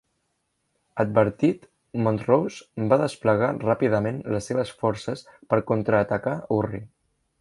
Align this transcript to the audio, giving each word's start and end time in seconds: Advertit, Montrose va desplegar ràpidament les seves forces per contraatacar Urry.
Advertit, 1.03 1.67
Montrose 2.07 2.87
va 2.93 2.99
desplegar 3.03 3.51
ràpidament 3.65 4.17
les 4.37 4.49
seves 4.53 4.73
forces 4.85 5.23
per 5.53 5.61
contraatacar 5.75 6.35
Urry. 6.59 6.83